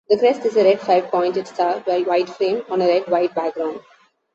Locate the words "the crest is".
0.09-0.57